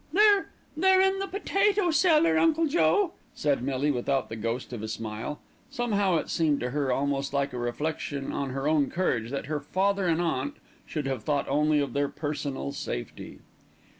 [0.13, 4.87] "They're they're in the potato cellar, Uncle Joe," said Millie without the ghost of a
[4.87, 5.39] smile.
[5.69, 9.59] Somehow it seemed to her almost like a reflection on her own courage that her
[9.59, 10.55] father and aunt
[10.87, 13.41] should have thought only of their personal safety.